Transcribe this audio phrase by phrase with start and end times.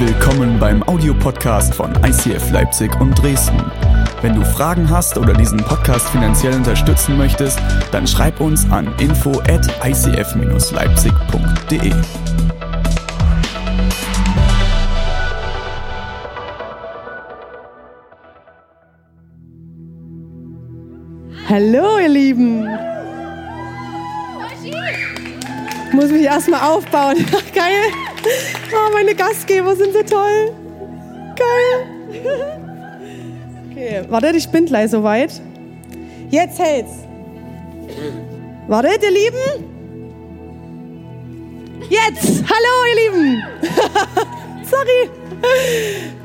[0.00, 3.60] Willkommen beim Audiopodcast von ICF Leipzig und Dresden.
[4.22, 7.58] Wenn du Fragen hast oder diesen Podcast finanziell unterstützen möchtest,
[7.90, 11.92] dann schreib uns an info at icf-leipzig.de.
[21.48, 22.68] Hallo, ihr Lieben.
[25.90, 27.26] Muss mich erstmal aufbauen.
[27.52, 27.90] Geil.
[28.72, 30.52] Oh, meine Gastgeber sind so toll.
[31.36, 32.58] Geil.
[33.70, 35.30] Okay, wartet, ich bin gleich soweit.
[36.30, 36.92] Jetzt hält's.
[38.66, 39.64] Wartet, ihr Lieben.
[41.88, 42.44] Jetzt.
[42.48, 43.42] Hallo, ihr Lieben.
[44.70, 45.10] Sorry.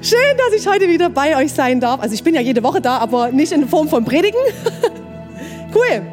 [0.01, 2.01] Schön, dass ich heute wieder bei euch sein darf.
[2.01, 4.39] Also ich bin ja jede Woche da, aber nicht in Form von Predigen.
[5.75, 6.03] Cool.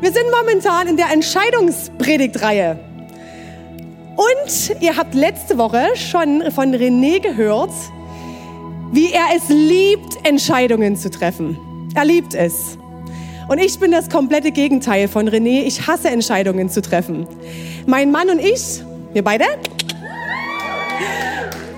[0.00, 2.80] Wir sind momentan in der Entscheidungspredigtreihe.
[4.16, 7.72] Und ihr habt letzte Woche schon von René gehört,
[8.92, 11.58] wie er es liebt, Entscheidungen zu treffen.
[11.94, 12.78] Er liebt es.
[13.48, 15.64] Und ich bin das komplette Gegenteil von René.
[15.64, 17.26] Ich hasse Entscheidungen zu treffen.
[17.86, 19.44] Mein Mann und ich, wir beide,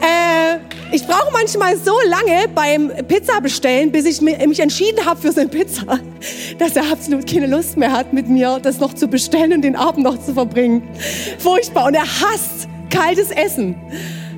[0.01, 0.46] äh,
[0.97, 5.41] ich brauche manchmal so lange beim Pizza bestellen, bis ich mich entschieden habe für so
[5.41, 5.83] eine Pizza,
[6.59, 9.77] dass er absolut keine Lust mehr hat, mit mir das noch zu bestellen und den
[9.77, 10.89] Abend noch zu verbringen.
[11.39, 11.85] Furchtbar.
[11.87, 13.77] Und er hasst kaltes Essen.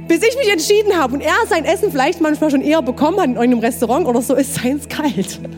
[0.09, 3.27] Bis ich mich entschieden habe und er sein Essen vielleicht manchmal schon eher bekommen hat
[3.27, 5.39] in irgendeinem Restaurant oder so, ist seins kalt.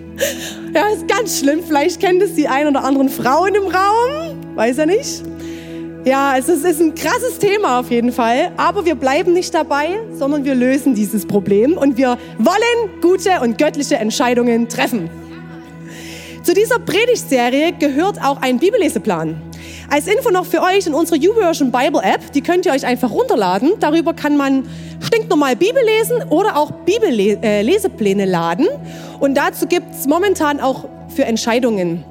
[0.74, 1.64] Ja, ist ganz schlimm.
[1.66, 4.38] Vielleicht kennt es die ein oder anderen Frauen im Raum.
[4.54, 5.22] Weiß er nicht.
[6.04, 9.98] Ja, also es ist ein krasses Thema auf jeden Fall, aber wir bleiben nicht dabei,
[10.14, 15.10] sondern wir lösen dieses Problem und wir wollen gute und göttliche Entscheidungen treffen.
[16.42, 19.42] Zu dieser Predigtserie gehört auch ein Bibelleseplan.
[19.90, 23.10] Als Info noch für euch in unserer YouVersion Bible App, die könnt ihr euch einfach
[23.10, 23.72] runterladen.
[23.78, 24.66] Darüber kann man
[25.00, 28.68] stinknormal Bibel lesen oder auch Bibellesepläne laden.
[29.18, 32.04] Und dazu gibt es momentan auch für Entscheidungen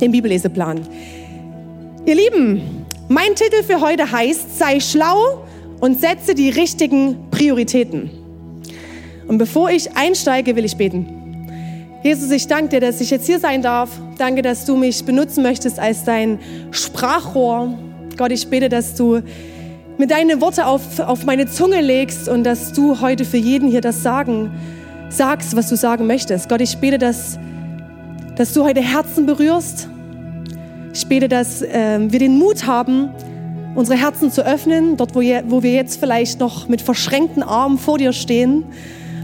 [0.00, 0.80] den Bibelleseplan.
[2.06, 2.79] Ihr Lieben,
[3.10, 5.44] mein Titel für heute heißt, sei schlau
[5.80, 8.08] und setze die richtigen Prioritäten.
[9.26, 11.48] Und bevor ich einsteige, will ich beten.
[12.04, 13.90] Jesus, ich danke dir, dass ich jetzt hier sein darf.
[14.16, 16.38] Danke, dass du mich benutzen möchtest als dein
[16.70, 17.76] Sprachrohr.
[18.16, 19.22] Gott, ich bete, dass du
[19.98, 23.80] mir deine Worte auf, auf meine Zunge legst und dass du heute für jeden hier
[23.80, 24.52] das sagen,
[25.08, 26.48] sagst, was du sagen möchtest.
[26.48, 27.40] Gott, ich bete, dass,
[28.36, 29.88] dass du heute Herzen berührst,
[30.92, 33.10] ich bete, dass äh, wir den Mut haben,
[33.74, 37.78] unsere Herzen zu öffnen, dort, wo, je, wo wir jetzt vielleicht noch mit verschränkten Armen
[37.78, 38.64] vor dir stehen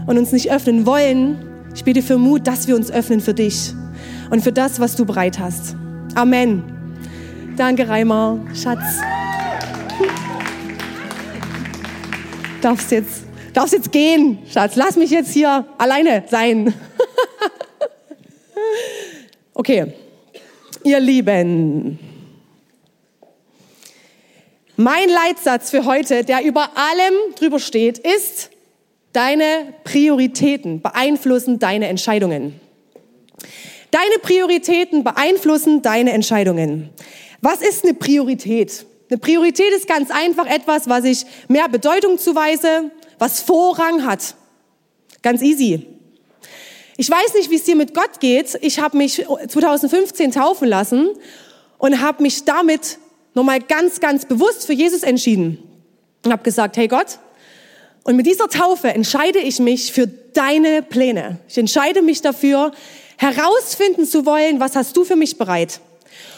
[0.05, 1.37] und uns nicht öffnen wollen.
[1.75, 3.73] Ich bete für Mut, dass wir uns öffnen für dich
[4.29, 5.75] und für das, was du bereit hast.
[6.15, 6.63] Amen.
[7.57, 8.79] Danke, Reimer, Schatz.
[12.61, 13.23] Darfst jetzt,
[13.53, 14.75] darfst jetzt gehen, Schatz.
[14.75, 16.73] Lass mich jetzt hier alleine sein.
[19.53, 19.93] okay
[20.87, 21.99] ihr Lieben.
[24.77, 28.51] Mein Leitsatz für heute, der über allem drüber steht, ist,
[29.11, 32.59] deine Prioritäten beeinflussen deine Entscheidungen.
[33.91, 36.89] Deine Prioritäten beeinflussen deine Entscheidungen.
[37.41, 38.85] Was ist eine Priorität?
[39.09, 44.35] Eine Priorität ist ganz einfach etwas, was ich mehr Bedeutung zuweise, was Vorrang hat.
[45.21, 45.96] Ganz easy.
[46.99, 48.57] Ich weiß nicht, wie es dir mit Gott geht.
[48.61, 51.09] Ich habe mich 2015 taufen lassen
[51.77, 52.97] und habe mich damit
[53.35, 55.59] nochmal ganz, ganz bewusst für Jesus entschieden.
[56.25, 57.19] Und habe gesagt, hey Gott,
[58.03, 61.37] und mit dieser Taufe entscheide ich mich für deine Pläne.
[61.47, 62.71] Ich entscheide mich dafür,
[63.17, 65.81] herausfinden zu wollen, was hast du für mich bereit.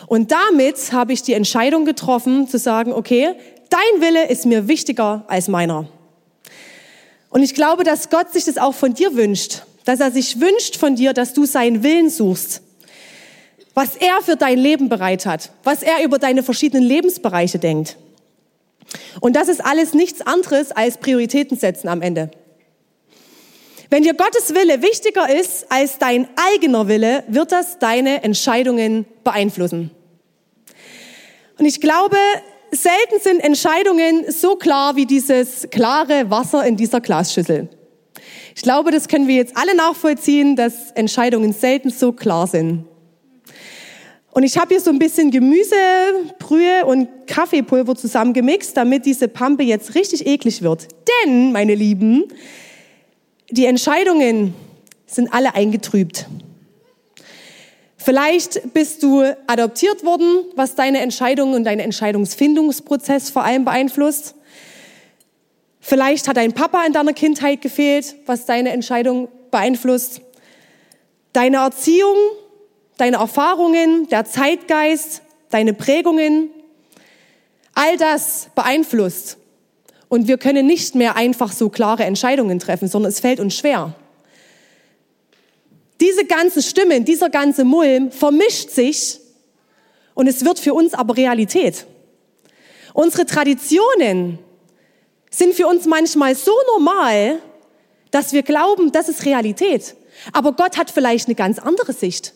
[0.08, 3.34] Und damit habe ich die Entscheidung getroffen, zu sagen, okay,
[3.70, 5.88] dein Wille ist mir wichtiger als meiner.
[7.30, 10.78] Und ich glaube, dass Gott sich das auch von dir wünscht dass er sich wünscht
[10.78, 12.62] von dir, dass du seinen Willen suchst,
[13.74, 17.98] was er für dein Leben bereit hat, was er über deine verschiedenen Lebensbereiche denkt.
[19.20, 22.32] Und das ist alles nichts anderes als Prioritäten setzen am Ende.
[23.90, 29.92] Wenn dir Gottes Wille wichtiger ist als dein eigener Wille, wird das deine Entscheidungen beeinflussen.
[31.58, 32.18] Und ich glaube,
[32.72, 37.68] selten sind Entscheidungen so klar wie dieses klare Wasser in dieser Glasschüssel.
[38.60, 42.84] Ich glaube, das können wir jetzt alle nachvollziehen, dass Entscheidungen selten so klar sind.
[44.32, 45.76] Und ich habe hier so ein bisschen Gemüse,
[46.40, 50.90] Brühe und Kaffeepulver zusammengemixt, damit diese Pampe jetzt richtig eklig wird.
[51.24, 52.26] Denn, meine Lieben,
[53.50, 54.54] die Entscheidungen
[55.06, 56.28] sind alle eingetrübt.
[57.96, 64.36] Vielleicht bist du adoptiert worden, was deine Entscheidungen und deinen Entscheidungsfindungsprozess vor allem beeinflusst.
[65.90, 70.22] Vielleicht hat dein Papa in deiner Kindheit gefehlt, was deine Entscheidung beeinflusst.
[71.34, 72.16] Deine Erziehung,
[72.98, 76.52] deine Erfahrungen, der Zeitgeist, deine Prägungen,
[77.74, 79.38] all das beeinflusst.
[80.10, 83.96] Und wir können nicht mehr einfach so klare Entscheidungen treffen, sondern es fällt uns schwer.
[86.00, 89.20] Diese ganzen Stimmen, dieser ganze Mulm vermischt sich
[90.14, 91.88] und es wird für uns aber Realität.
[92.94, 94.38] Unsere Traditionen
[95.30, 97.40] sind für uns manchmal so normal,
[98.12, 99.96] dass wir glauben, das ist Realität.
[100.34, 102.34] Aber Gott hat vielleicht eine ganz andere Sicht.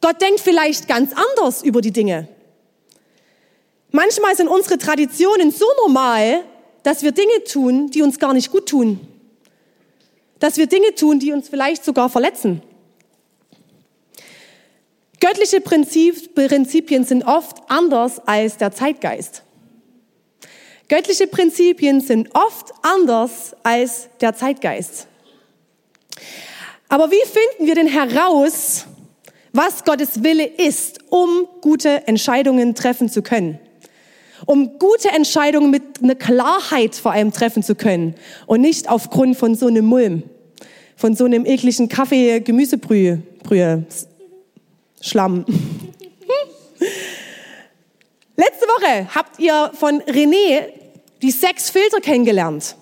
[0.00, 2.28] Gott denkt vielleicht ganz anders über die Dinge.
[3.92, 6.44] Manchmal sind unsere Traditionen so normal,
[6.82, 9.00] dass wir Dinge tun, die uns gar nicht gut tun.
[10.38, 12.62] Dass wir Dinge tun, die uns vielleicht sogar verletzen.
[15.20, 19.42] Göttliche Prinzipien sind oft anders als der Zeitgeist.
[20.90, 25.06] Göttliche Prinzipien sind oft anders als der Zeitgeist.
[26.88, 28.86] Aber wie finden wir denn heraus,
[29.52, 33.60] was Gottes Wille ist, um gute Entscheidungen treffen zu können?
[34.46, 38.16] Um gute Entscheidungen mit einer Klarheit vor allem treffen zu können
[38.46, 40.24] und nicht aufgrund von so einem Mulm,
[40.96, 43.84] von so einem ekligen Kaffee-Gemüsebrühe, Brühe,
[45.00, 45.44] Schlamm.
[48.34, 50.79] Letzte Woche habt ihr von René
[51.22, 52.76] die sechs Filter kennengelernt.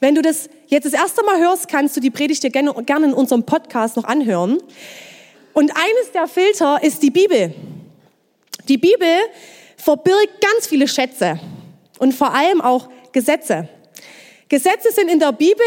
[0.00, 2.72] Wenn du das jetzt das erste Mal hörst, kannst du die Predigt dir gerne,
[3.04, 4.58] in unserem Podcast noch anhören.
[5.52, 7.54] Und eines der Filter ist die Bibel.
[8.68, 9.08] Die Bibel
[9.76, 11.38] verbirgt ganz viele Schätze
[11.98, 13.68] und vor allem auch Gesetze.
[14.48, 15.66] Gesetze sind in der Bibel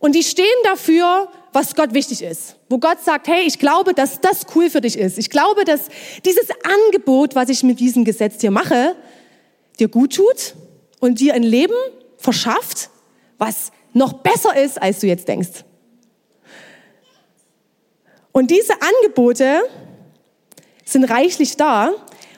[0.00, 2.56] und die stehen dafür, was Gott wichtig ist.
[2.68, 5.18] Wo Gott sagt, hey, ich glaube, dass das cool für dich ist.
[5.18, 5.82] Ich glaube, dass
[6.24, 8.96] dieses Angebot, was ich mit diesem Gesetz dir mache,
[9.78, 10.54] dir gut tut
[11.02, 11.74] und dir ein Leben
[12.16, 12.88] verschafft,
[13.36, 15.64] was noch besser ist, als du jetzt denkst.
[18.30, 19.62] Und diese Angebote
[20.84, 21.90] sind reichlich da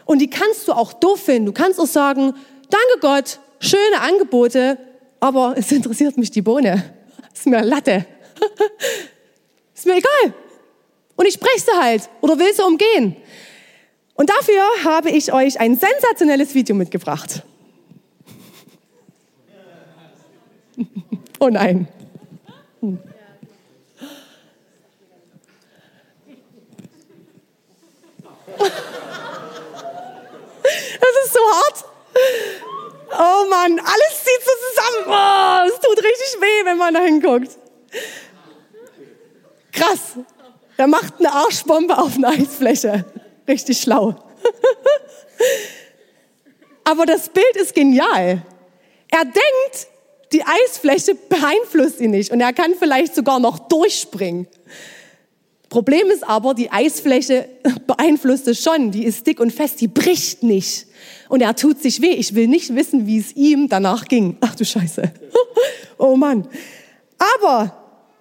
[0.06, 1.44] und die kannst du auch doof finden.
[1.44, 2.32] Du kannst auch sagen,
[2.70, 4.78] danke Gott, schöne Angebote,
[5.20, 6.94] aber es interessiert mich die Bohne.
[7.34, 8.06] Ist mir Latte.
[9.74, 10.34] Ist mir egal.
[11.16, 13.14] Und ich spreche sie halt oder will sie umgehen.
[14.14, 17.42] Und dafür habe ich euch ein sensationelles Video mitgebracht.
[21.40, 21.88] Oh nein.
[31.00, 31.84] Das ist so hart.
[33.12, 35.04] Oh Mann, alles zieht so zusammen.
[35.06, 37.58] Oh, es tut richtig weh, wenn man da hinguckt.
[39.72, 40.16] Krass.
[40.76, 43.04] Er macht eine Arschbombe auf eine Eisfläche.
[43.46, 44.16] Richtig schlau.
[46.84, 48.42] Aber das Bild ist genial.
[49.10, 49.88] Er denkt,
[50.34, 54.48] die Eisfläche beeinflusst ihn nicht und er kann vielleicht sogar noch durchspringen.
[55.68, 57.48] Problem ist aber, die Eisfläche
[57.86, 58.90] beeinflusst es schon.
[58.90, 60.86] Die ist dick und fest, die bricht nicht.
[61.28, 62.12] Und er tut sich weh.
[62.12, 64.36] Ich will nicht wissen, wie es ihm danach ging.
[64.40, 65.02] Ach du Scheiße.
[65.96, 66.48] Oh Mann.
[67.38, 67.72] Aber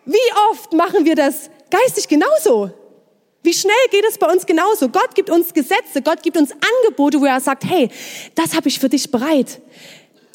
[0.06, 0.16] wie
[0.52, 2.72] oft machen wir das geistig genauso?
[3.42, 4.90] Wie schnell geht es bei uns genauso?
[4.90, 7.90] Gott gibt uns Gesetze, Gott gibt uns Angebote, wo er sagt, hey,
[8.36, 9.60] das habe ich für dich bereit.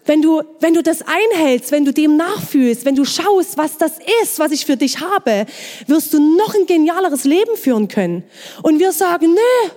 [0.08, 3.92] Wenn du, wenn du das einhältst, wenn du dem nachfühlst, wenn du schaust, was das
[4.22, 5.44] ist, was ich für dich habe,
[5.86, 8.24] wirst du noch ein genialeres Leben führen können.
[8.62, 9.70] Und wir sagen, nee,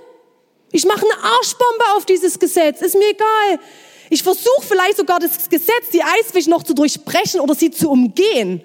[0.71, 3.59] ich mache eine Arschbombe auf dieses Gesetz, ist mir egal.
[4.09, 8.61] Ich versuche vielleicht sogar das Gesetz, die Eiswäsche noch zu durchbrechen oder sie zu umgehen.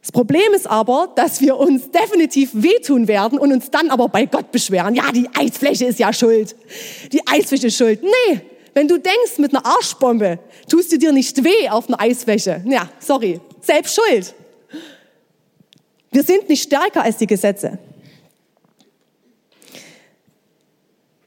[0.00, 4.26] Das Problem ist aber, dass wir uns definitiv wehtun werden und uns dann aber bei
[4.26, 4.94] Gott beschweren.
[4.94, 6.54] Ja, die Eisfläche ist ja schuld.
[7.10, 8.00] Die Eisfläche ist schuld.
[8.04, 8.42] Nee,
[8.74, 12.62] wenn du denkst, mit einer Arschbombe tust du dir nicht weh auf einer Eisfläche.
[12.66, 14.34] Ja, sorry, selbst schuld.
[16.10, 17.78] Wir sind nicht stärker als die Gesetze.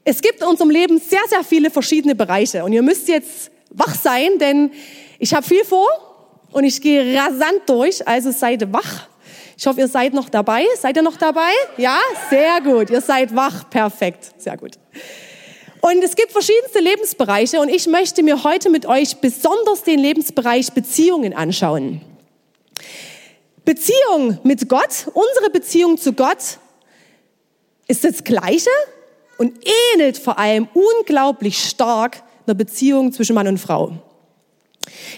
[0.03, 3.95] Es gibt in unserem Leben sehr, sehr viele verschiedene Bereiche und ihr müsst jetzt wach
[3.95, 4.71] sein, denn
[5.19, 5.87] ich habe viel vor
[6.51, 9.07] und ich gehe rasant durch, also seid wach.
[9.57, 10.65] Ich hoffe, ihr seid noch dabei.
[10.77, 11.51] Seid ihr noch dabei?
[11.77, 11.97] Ja,
[12.29, 12.89] sehr gut.
[12.89, 13.69] Ihr seid wach.
[13.69, 14.31] Perfekt.
[14.37, 14.71] Sehr gut.
[15.85, 20.71] Und es gibt verschiedenste Lebensbereiche und ich möchte mir heute mit euch besonders den Lebensbereich
[20.71, 21.99] Beziehungen anschauen.
[23.65, 26.57] Beziehung mit Gott, unsere Beziehung zu Gott
[27.89, 28.69] ist das Gleiche
[29.37, 29.59] und
[29.93, 33.91] ähnelt vor allem unglaublich stark einer Beziehung zwischen Mann und Frau.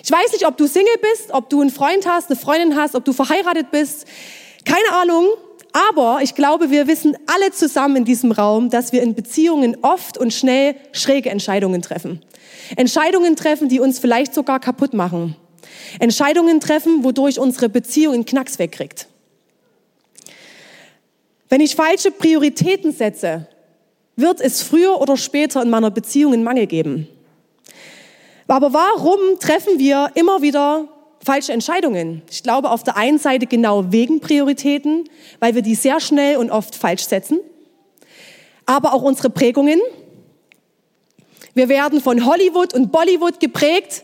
[0.03, 2.95] Ich weiß nicht, ob du Single bist, ob du einen Freund hast, eine Freundin hast,
[2.95, 4.05] ob du verheiratet bist.
[4.65, 5.27] Keine Ahnung.
[5.75, 10.17] Aber ich glaube, wir wissen alle zusammen in diesem Raum, dass wir in Beziehungen oft
[10.17, 12.22] und schnell schräge Entscheidungen treffen.
[12.77, 15.36] Entscheidungen treffen, die uns vielleicht sogar kaputt machen.
[16.00, 19.08] Entscheidungen treffen, wodurch unsere Beziehung einen Knacks wegkriegt.
[21.50, 23.50] Wenn ich falsche Prioritäten setze,
[24.15, 27.10] wird es früher oder später in meiner Beziehung einen Mangel geben.
[28.48, 30.88] Aber warum treffen wir immer wieder
[31.25, 32.22] falsche Entscheidungen?
[32.29, 36.51] Ich glaube auf der einen Seite genau wegen Prioritäten, weil wir die sehr schnell und
[36.51, 37.39] oft falsch setzen,
[38.65, 39.82] aber auch unsere Prägungen.
[41.55, 44.03] Wir werden von Hollywood und Bollywood geprägt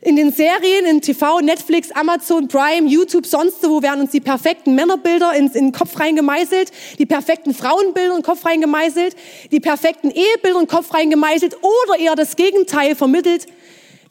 [0.00, 4.74] in den Serien, in TV, Netflix, Amazon, Prime, YouTube, sonst wo werden uns die perfekten
[4.74, 9.16] Männerbilder in, in den Kopf reingemeißelt, die perfekten Frauenbilder in den Kopf reingemeißelt,
[9.52, 13.46] die perfekten Ehebilder in den Kopf reingemeißelt oder eher das Gegenteil vermittelt,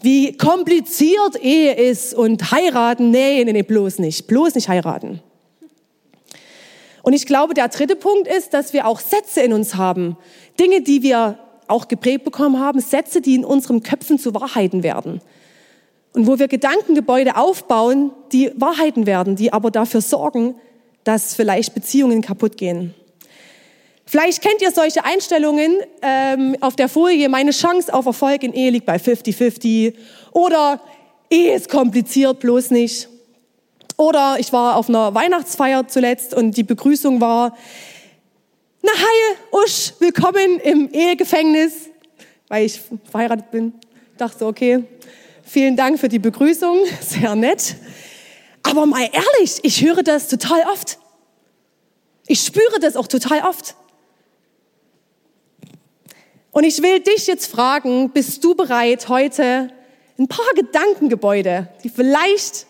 [0.02, 5.22] wie kompliziert Ehe ist und heiraten, nee, nee, nee, bloß nicht, bloß nicht heiraten.
[7.04, 10.18] Und ich glaube, der dritte Punkt ist, dass wir auch Sätze in uns haben,
[10.60, 15.22] Dinge, die wir auch geprägt bekommen haben, Sätze, die in unseren Köpfen zu Wahrheiten werden.
[16.14, 20.56] Und wo wir Gedankengebäude aufbauen, die Wahrheiten werden, die aber dafür sorgen,
[21.04, 22.94] dass vielleicht Beziehungen kaputt gehen.
[24.12, 28.70] Vielleicht kennt ihr solche Einstellungen ähm, auf der Folie, meine Chance auf Erfolg in Ehe
[28.70, 29.94] liegt bei 50-50
[30.34, 30.82] oder
[31.30, 33.08] Ehe ist kompliziert, bloß nicht.
[33.96, 37.56] Oder ich war auf einer Weihnachtsfeier zuletzt und die Begrüßung war,
[38.82, 41.90] na hi, Usch, willkommen im Ehegefängnis,
[42.50, 43.72] weil ich verheiratet bin.
[44.12, 44.84] Ich dachte okay,
[45.46, 47.78] Vielen Dank für die Begrüßung, sehr nett.
[48.64, 51.00] Aber mal ehrlich, ich höre das total oft.
[52.28, 53.76] Ich spüre das auch total oft.
[56.52, 59.70] Und ich will dich jetzt fragen, bist du bereit, heute
[60.20, 62.68] ein paar Gedankengebäude, die vielleicht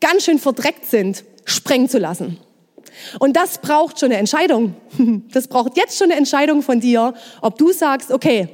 [0.00, 2.38] ganz schön verdreckt sind, sprengen zu lassen?
[3.18, 4.74] Und das braucht schon eine Entscheidung.
[5.32, 8.48] Das braucht jetzt schon eine Entscheidung von dir, ob du sagst, okay,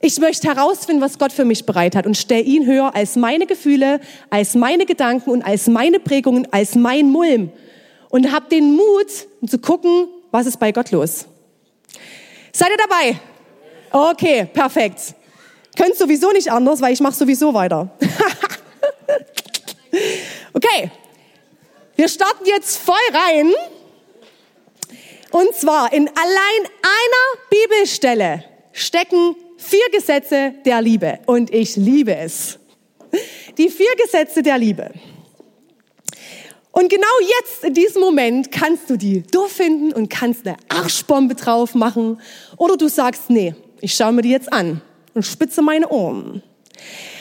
[0.00, 3.46] ich möchte herausfinden, was Gott für mich bereit hat und stelle ihn höher als meine
[3.46, 4.00] Gefühle,
[4.30, 7.50] als meine Gedanken und als meine Prägungen, als mein Mulm.
[8.10, 11.26] Und habe den Mut, um zu gucken, was ist bei Gott los.
[12.56, 13.20] Seid ihr dabei?
[13.90, 15.14] Okay, perfekt.
[15.76, 17.90] Könnt sowieso nicht anders, weil ich mache sowieso weiter.
[20.52, 20.88] okay,
[21.96, 23.52] wir starten jetzt voll rein.
[25.32, 31.18] Und zwar in allein einer Bibelstelle stecken Vier Gesetze der Liebe.
[31.26, 32.60] Und ich liebe es.
[33.58, 34.92] Die vier Gesetze der Liebe.
[36.74, 37.06] Und genau
[37.38, 42.20] jetzt, in diesem Moment, kannst du die doof finden und kannst eine Arschbombe drauf machen.
[42.56, 44.82] Oder du sagst, nee, ich schaue mir die jetzt an
[45.14, 46.42] und spitze meine Ohren.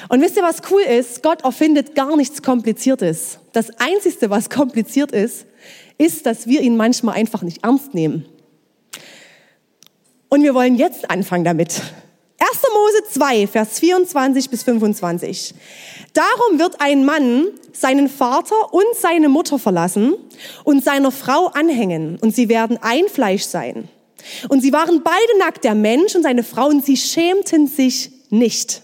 [0.10, 1.22] Und wisst ihr, was cool ist?
[1.22, 3.38] Gott erfindet gar nichts Kompliziertes.
[3.52, 5.46] Das Einzige, was kompliziert ist,
[6.00, 8.26] ist, dass wir ihn manchmal einfach nicht ernst nehmen.
[10.30, 11.80] Und wir wollen jetzt anfangen damit.
[12.40, 12.50] 1.
[12.74, 15.54] Mose 2, Vers 24 bis 25.
[16.14, 20.16] Darum wird ein Mann seinen Vater und seine Mutter verlassen
[20.64, 23.90] und seiner Frau anhängen und sie werden ein Fleisch sein.
[24.50, 28.82] Und sie waren beide nackt, der Mensch und seine Frau, und sie schämten sich nicht.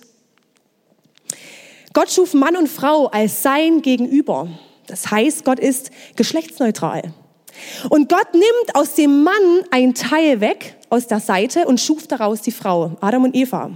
[1.94, 4.48] Gott schuf Mann und Frau als sein Gegenüber.
[4.88, 7.14] Das heißt, Gott ist geschlechtsneutral.
[7.90, 12.42] Und Gott nimmt aus dem Mann ein Teil weg aus der Seite und schuf daraus
[12.42, 13.72] die Frau, Adam und Eva.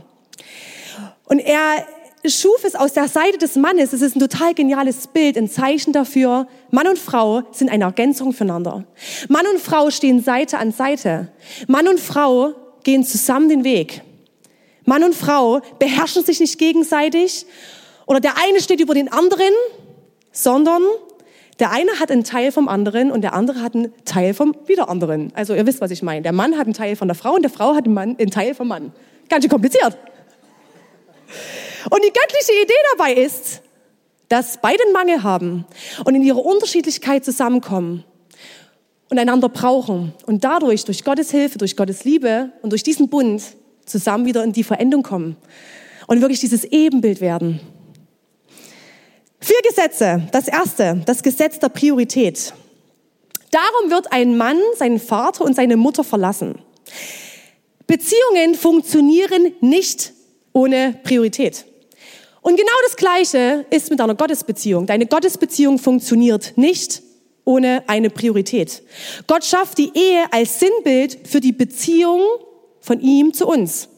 [1.25, 1.86] Und er
[2.25, 3.93] schuf es aus der Seite des Mannes.
[3.93, 6.48] Es ist ein total geniales Bild, ein Zeichen dafür.
[6.72, 8.86] Mann und Frau sind eine Ergänzung füreinander.
[9.27, 11.29] Mann und Frau stehen Seite an Seite.
[11.67, 12.53] Mann und Frau
[12.84, 14.01] gehen zusammen den Weg.
[14.86, 17.46] Mann und Frau beherrschen sich nicht gegenseitig
[18.05, 19.53] oder der eine steht über den anderen,
[20.32, 20.84] sondern
[21.60, 24.89] der eine hat einen Teil vom anderen und der andere hat einen Teil vom wieder
[24.89, 25.31] anderen.
[25.36, 26.22] Also ihr wisst, was ich meine.
[26.22, 28.31] Der Mann hat einen Teil von der Frau und der Frau hat einen, Mann, einen
[28.31, 28.91] Teil vom Mann.
[29.29, 29.98] Ganz schön kompliziert.
[31.89, 33.62] Und die göttliche Idee dabei ist,
[34.29, 35.65] dass beide einen Mangel haben
[36.05, 38.03] und in ihrer Unterschiedlichkeit zusammenkommen
[39.10, 43.43] und einander brauchen und dadurch, durch Gottes Hilfe, durch Gottes Liebe und durch diesen Bund
[43.86, 45.36] zusammen wieder in die Verendung kommen
[46.07, 47.60] und wirklich dieses Ebenbild werden.
[49.43, 50.23] Vier Gesetze.
[50.31, 52.53] Das erste, das Gesetz der Priorität.
[53.51, 56.59] Darum wird ein Mann seinen Vater und seine Mutter verlassen.
[57.85, 60.13] Beziehungen funktionieren nicht
[60.53, 61.65] ohne Priorität.
[62.41, 64.85] Und genau das Gleiche ist mit deiner Gottesbeziehung.
[64.85, 67.03] Deine Gottesbeziehung funktioniert nicht
[67.43, 68.81] ohne eine Priorität.
[69.27, 72.21] Gott schafft die Ehe als Sinnbild für die Beziehung
[72.79, 73.89] von ihm zu uns.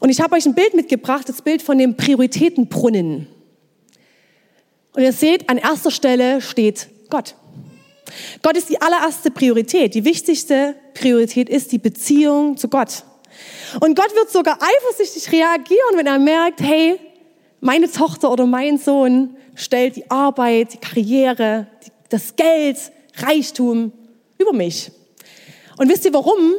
[0.00, 3.26] Und ich habe euch ein Bild mitgebracht, das Bild von dem Prioritätenbrunnen.
[4.92, 7.34] Und ihr seht, an erster Stelle steht Gott.
[8.42, 9.94] Gott ist die allererste Priorität.
[9.94, 13.04] Die wichtigste Priorität ist die Beziehung zu Gott.
[13.80, 16.98] Und Gott wird sogar eifersüchtig reagieren, wenn er merkt, hey,
[17.60, 21.66] meine Tochter oder mein Sohn stellt die Arbeit, die Karriere,
[22.08, 22.78] das Geld,
[23.16, 23.92] Reichtum
[24.38, 24.90] über mich.
[25.76, 26.54] Und wisst ihr warum?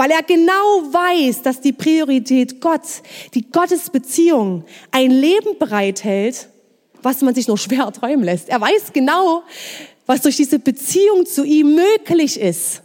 [0.00, 0.54] Weil er genau
[0.94, 2.80] weiß, dass die Priorität Gott,
[3.34, 6.48] die Gottesbeziehung, ein Leben bereithält,
[7.02, 8.48] was man sich nur schwer träumen lässt.
[8.48, 9.42] Er weiß genau,
[10.06, 12.80] was durch diese Beziehung zu ihm möglich ist.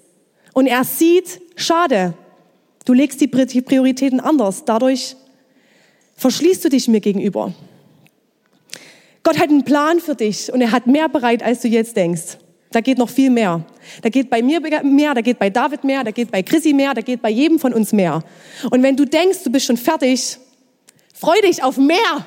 [0.52, 2.16] Und er sieht, schade,
[2.84, 4.66] du legst die Prioritäten anders.
[4.66, 5.16] Dadurch
[6.18, 7.54] verschließt du dich mir gegenüber.
[9.24, 12.40] Gott hat einen Plan für dich und er hat mehr bereit, als du jetzt denkst.
[12.76, 13.64] Da geht noch viel mehr.
[14.02, 16.94] Da geht bei mir mehr, da geht bei David mehr, da geht bei Chrissy mehr,
[16.94, 18.22] da geht bei jedem von uns mehr.
[18.70, 20.38] Und wenn du denkst, du bist schon fertig,
[21.14, 22.26] freu dich auf mehr.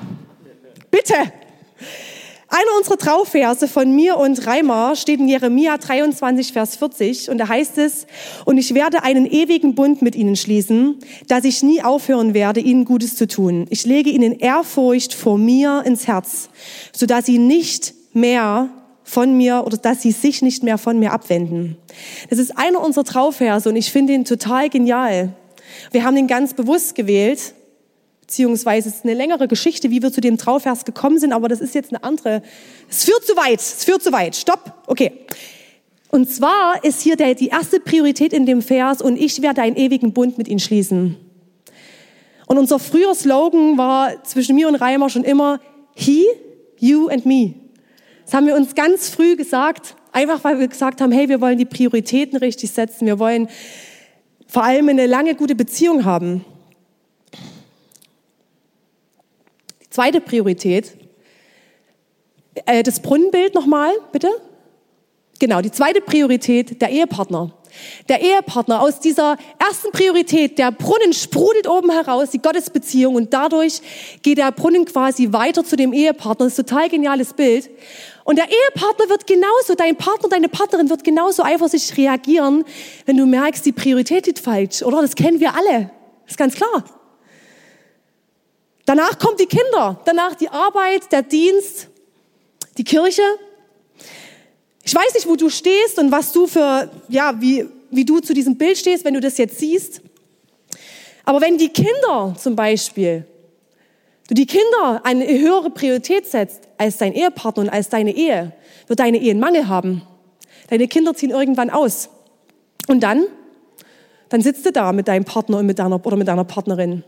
[0.89, 1.13] Bitte.
[2.47, 7.47] Einer unserer Traumverse von mir und Reimer steht in Jeremia 23, Vers 40 und da
[7.47, 8.07] heißt es,
[8.45, 12.85] und ich werde einen ewigen Bund mit ihnen schließen, dass ich nie aufhören werde, ihnen
[12.85, 13.67] Gutes zu tun.
[13.69, 16.49] Ich lege ihnen Ehrfurcht vor mir ins Herz,
[16.91, 18.71] sodass sie nicht mehr
[19.09, 21.77] von mir oder dass sie sich nicht mehr von mir abwenden.
[22.29, 25.33] Das ist einer unserer Traumverse und ich finde ihn total genial.
[25.91, 27.55] Wir haben ihn ganz bewusst gewählt,
[28.21, 31.59] beziehungsweise es ist eine längere Geschichte, wie wir zu dem Trauvers gekommen sind, aber das
[31.59, 32.43] ist jetzt eine andere.
[32.87, 34.35] Es führt zu weit, es führt zu weit.
[34.35, 35.11] Stopp, okay.
[36.09, 39.75] Und zwar ist hier der, die erste Priorität in dem Vers und ich werde einen
[39.75, 41.17] ewigen Bund mit ihnen schließen.
[42.45, 45.59] Und unser früher Slogan war zwischen mir und Reimer schon immer
[45.95, 46.25] He,
[46.77, 47.55] You and Me.
[48.29, 51.57] Das haben wir uns ganz früh gesagt, einfach weil wir gesagt haben, hey, wir wollen
[51.57, 53.49] die Prioritäten richtig setzen, wir wollen
[54.45, 56.45] vor allem eine lange gute Beziehung haben.
[59.89, 60.95] Zweite Priorität.
[62.67, 64.29] Äh, das Brunnenbild nochmal, bitte.
[65.39, 67.51] Genau, die zweite Priorität, der Ehepartner.
[68.09, 73.81] Der Ehepartner aus dieser ersten Priorität, der Brunnen sprudelt oben heraus, die Gottesbeziehung und dadurch
[74.21, 76.45] geht der Brunnen quasi weiter zu dem Ehepartner.
[76.45, 77.69] Das ist ein total geniales Bild.
[78.29, 82.63] Und der Ehepartner wird genauso, dein Partner, deine Partnerin wird genauso eifersüchtig reagieren,
[83.07, 85.01] wenn du merkst, die Priorität ist falsch, oder?
[85.01, 85.89] Das kennen wir alle.
[86.25, 86.83] Das ist ganz klar.
[88.85, 91.87] Danach kommt die Kinder, danach die Arbeit, der Dienst,
[92.77, 93.23] die Kirche.
[94.83, 98.35] Ich weiß nicht, wo du stehst und was du für, ja, wie, wie du zu
[98.35, 100.01] diesem Bild stehst, wenn du das jetzt siehst.
[101.25, 103.25] Aber wenn die Kinder zum Beispiel,
[104.29, 108.53] du die Kinder eine höhere Priorität setzt als dein Ehepartner und als deine Ehe,
[108.87, 110.03] wird deine Ehe einen Mangel haben.
[110.69, 112.09] Deine Kinder ziehen irgendwann aus.
[112.87, 113.25] Und dann,
[114.29, 117.03] dann sitzt du da mit deinem Partner und mit deiner, oder mit deiner Partnerin.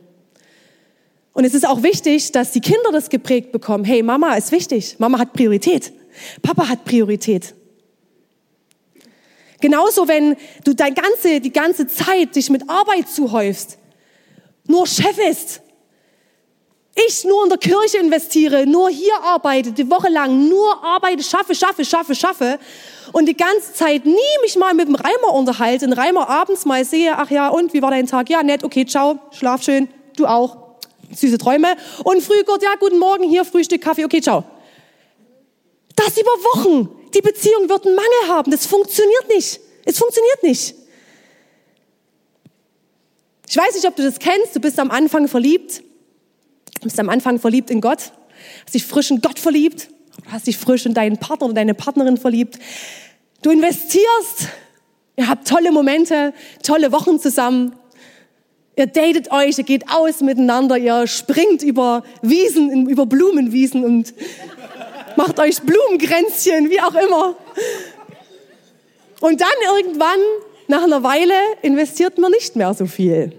[1.33, 3.85] Und es ist auch wichtig, dass die Kinder das geprägt bekommen.
[3.85, 4.95] Hey, Mama ist wichtig.
[4.97, 5.93] Mama hat Priorität.
[6.41, 7.53] Papa hat Priorität.
[9.61, 13.77] Genauso, wenn du dein ganze, die ganze Zeit dich mit Arbeit zuhäufst,
[14.67, 15.17] nur Chef
[17.11, 21.53] ich nur in der Kirche investiere, nur hier arbeite, die Woche lang nur arbeite, schaffe,
[21.53, 22.59] schaffe, schaffe, schaffe
[23.11, 26.83] und die ganze Zeit nie mich mal mit dem Reimer unterhalte, den Reimer abends mal
[26.85, 28.29] sehe, ach ja, und wie war dein Tag?
[28.29, 30.57] Ja, nett, okay, ciao, schlaf schön, du auch
[31.13, 31.75] süße Träume.
[32.03, 34.43] Und früh Gott, ja, guten Morgen, hier Frühstück, Kaffee, okay, ciao.
[35.95, 36.89] Das über Wochen.
[37.13, 38.51] Die Beziehung wird einen Mangel haben.
[38.51, 39.59] Das funktioniert nicht.
[39.83, 40.75] Es funktioniert nicht.
[43.47, 44.55] Ich weiß nicht, ob du das kennst.
[44.55, 45.83] Du bist am Anfang verliebt.
[46.81, 48.11] Du bist am Anfang verliebt in Gott.
[48.65, 49.89] Hast dich frisch in Gott verliebt.
[50.31, 52.57] Hast dich frisch in deinen Partner oder deine Partnerin verliebt.
[53.43, 54.49] Du investierst.
[55.15, 57.75] Ihr habt tolle Momente, tolle Wochen zusammen.
[58.75, 64.13] Ihr datet euch, ihr geht aus miteinander, ihr springt über Wiesen, über Blumenwiesen und
[65.17, 67.35] macht euch Blumenkränzchen, wie auch immer.
[69.19, 70.19] Und dann irgendwann,
[70.67, 73.33] nach einer Weile, investiert man nicht mehr so viel.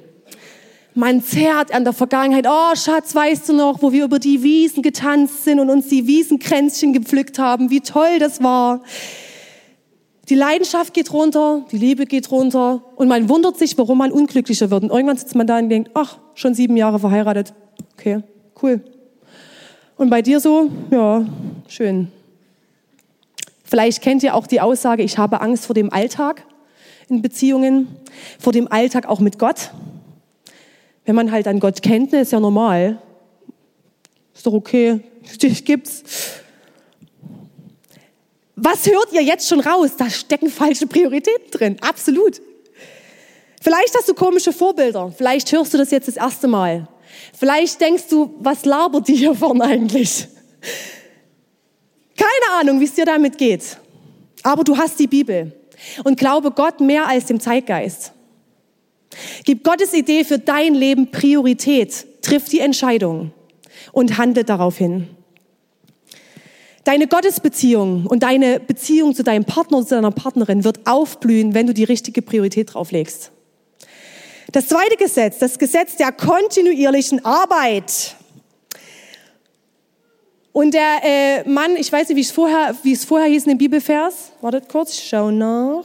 [0.95, 2.47] Man zerrt an der Vergangenheit.
[2.47, 6.07] Oh, Schatz, weißt du noch, wo wir über die Wiesen getanzt sind und uns die
[6.07, 7.71] Wiesenkränzchen gepflückt haben?
[7.71, 8.83] Wie toll das war.
[10.29, 14.71] Die Leidenschaft geht runter, die Liebe geht runter und man wundert sich, warum man unglücklicher
[14.71, 14.85] wird.
[14.85, 17.55] Und irgendwann sitzt man da und denkt, ach, schon sieben Jahre verheiratet.
[17.95, 18.23] Okay,
[18.63, 18.83] cool.
[19.97, 21.25] Und bei dir so, ja,
[21.69, 22.09] schön.
[23.65, 26.45] Vielleicht kennt ihr auch die Aussage, ich habe Angst vor dem Alltag
[27.09, 27.89] in Beziehungen,
[28.39, 29.71] vor dem Alltag auch mit Gott.
[31.05, 33.01] Wenn man halt an Gott kennt, ne, ist ja normal.
[34.35, 35.01] Ist doch okay,
[35.43, 36.03] dich gibt's.
[38.57, 39.91] Was hört ihr jetzt schon raus?
[39.97, 41.77] Da stecken falsche Prioritäten drin.
[41.81, 42.41] Absolut.
[43.61, 45.13] Vielleicht hast du komische Vorbilder.
[45.17, 46.87] Vielleicht hörst du das jetzt das erste Mal.
[47.33, 50.27] Vielleicht denkst du, was labert die hier vorne eigentlich?
[52.17, 53.79] Keine Ahnung, wie es dir damit geht.
[54.43, 55.53] Aber du hast die Bibel
[56.05, 58.13] und glaube Gott mehr als dem Zeitgeist.
[59.45, 62.07] Gib Gottes Idee für dein Leben Priorität.
[62.23, 63.33] Triff die Entscheidung
[63.93, 65.09] und handle darauf hin.
[66.85, 71.67] Deine Gottesbeziehung und deine Beziehung zu deinem Partner oder zu deiner Partnerin wird aufblühen, wenn
[71.67, 73.31] du die richtige Priorität drauflegst.
[74.51, 78.17] Das zweite Gesetz, das Gesetz der kontinuierlichen Arbeit.
[80.53, 83.51] Und der äh, Mann, ich weiß nicht, wie es vorher, wie es vorher hieß in
[83.51, 84.33] dem Bibelvers.
[84.41, 85.85] Wartet kurz, ich schau nach.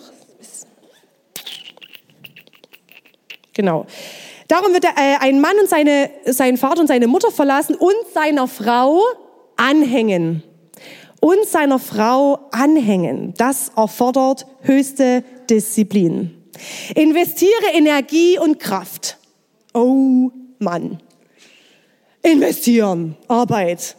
[3.57, 3.87] Genau.
[4.47, 8.47] Darum wird äh, ein Mann und seine, seinen Vater und seine Mutter verlassen und seiner
[8.47, 9.01] Frau
[9.57, 10.43] anhängen.
[11.19, 13.33] Und seiner Frau anhängen.
[13.35, 16.43] Das erfordert höchste Disziplin.
[16.93, 19.17] Investiere Energie und Kraft.
[19.73, 21.01] Oh Mann.
[22.21, 23.95] Investieren, Arbeit.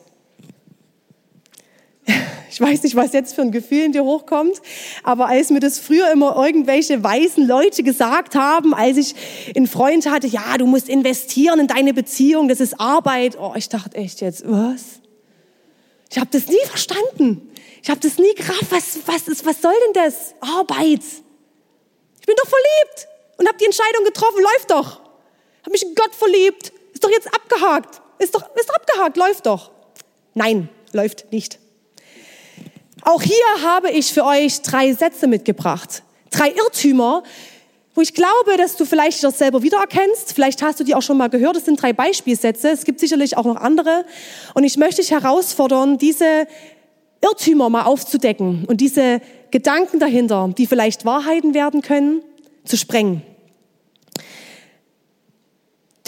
[2.50, 4.60] Ich weiß nicht, was jetzt für ein Gefühl in dir hochkommt,
[5.02, 9.14] aber als mir das früher immer irgendwelche weisen Leute gesagt haben, als ich
[9.54, 13.36] einen Freund hatte, ja, du musst investieren in deine Beziehung, das ist Arbeit.
[13.38, 15.00] Oh, ich dachte echt jetzt, was?
[16.10, 17.50] Ich habe das nie verstanden.
[17.82, 18.70] Ich habe das nie gerafft.
[18.70, 20.34] Was, was, ist, was soll denn das?
[20.40, 21.02] Arbeit.
[22.20, 25.00] Ich bin doch verliebt und habe die Entscheidung getroffen, läuft doch.
[25.62, 26.72] Habe mich in Gott verliebt.
[26.92, 28.00] Ist doch jetzt abgehakt.
[28.18, 29.70] Ist doch, ist doch abgehakt, läuft doch.
[30.34, 31.58] Nein, läuft nicht.
[33.02, 36.02] Auch hier habe ich für euch drei Sätze mitgebracht.
[36.30, 37.22] Drei Irrtümer,
[37.94, 40.32] wo ich glaube, dass du vielleicht das selber wiedererkennst.
[40.32, 41.56] Vielleicht hast du die auch schon mal gehört.
[41.56, 42.70] Das sind drei Beispielsätze.
[42.70, 44.04] Es gibt sicherlich auch noch andere.
[44.54, 46.46] Und ich möchte dich herausfordern, diese
[47.20, 52.22] Irrtümer mal aufzudecken und diese Gedanken dahinter, die vielleicht Wahrheiten werden können,
[52.64, 53.22] zu sprengen.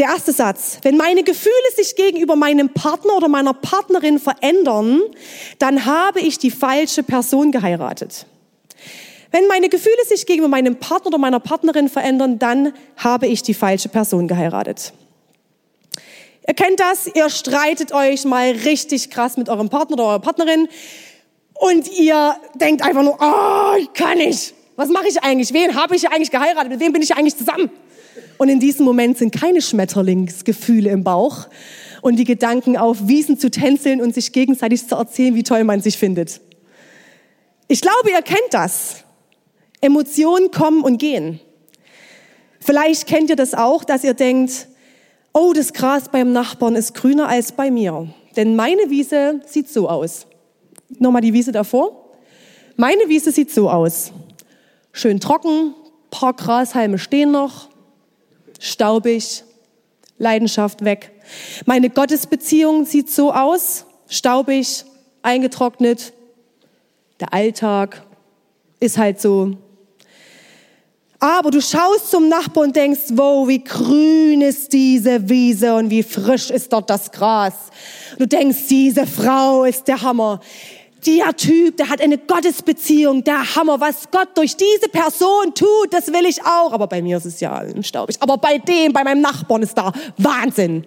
[0.00, 0.78] Der erste Satz.
[0.80, 5.02] Wenn meine Gefühle sich gegenüber meinem Partner oder meiner Partnerin verändern,
[5.58, 8.24] dann habe ich die falsche Person geheiratet.
[9.30, 13.52] Wenn meine Gefühle sich gegenüber meinem Partner oder meiner Partnerin verändern, dann habe ich die
[13.52, 14.94] falsche Person geheiratet.
[16.48, 20.66] Ihr kennt das, ihr streitet euch mal richtig krass mit eurem Partner oder eurer Partnerin
[21.52, 24.54] und ihr denkt einfach nur, oh, ich kann nicht.
[24.76, 25.52] Was mache ich eigentlich?
[25.52, 26.70] Wen habe ich eigentlich geheiratet?
[26.70, 27.68] Mit wem bin ich eigentlich zusammen?
[28.40, 31.48] Und in diesem Moment sind keine Schmetterlingsgefühle im Bauch
[32.00, 35.82] und die Gedanken auf Wiesen zu tänzeln und sich gegenseitig zu erzählen, wie toll man
[35.82, 36.40] sich findet.
[37.68, 39.04] Ich glaube, ihr kennt das.
[39.82, 41.38] Emotionen kommen und gehen.
[42.60, 44.68] Vielleicht kennt ihr das auch, dass ihr denkt,
[45.34, 48.08] oh, das Gras beim Nachbarn ist grüner als bei mir.
[48.36, 50.26] Denn meine Wiese sieht so aus.
[50.98, 52.14] Nochmal die Wiese davor.
[52.76, 54.12] Meine Wiese sieht so aus.
[54.92, 55.74] Schön trocken,
[56.10, 57.68] paar Grashalme stehen noch,
[58.60, 59.42] staubig,
[60.18, 61.10] Leidenschaft weg.
[61.66, 64.84] Meine Gottesbeziehung sieht so aus, staubig,
[65.22, 66.12] eingetrocknet.
[67.18, 68.02] Der Alltag
[68.78, 69.56] ist halt so.
[71.18, 76.02] Aber du schaust zum Nachbarn und denkst, wow, wie grün ist diese Wiese und wie
[76.02, 77.54] frisch ist dort das Gras.
[78.18, 80.40] Du denkst, diese Frau ist der Hammer
[81.06, 86.08] der Typ, der hat eine Gottesbeziehung, der Hammer, was Gott durch diese Person tut, das
[86.08, 86.72] will ich auch.
[86.72, 88.16] Aber bei mir ist es ja staubig.
[88.20, 90.86] Aber bei dem, bei meinem Nachbarn ist da Wahnsinn.